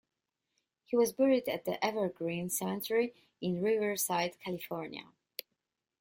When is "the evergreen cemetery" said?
1.65-3.13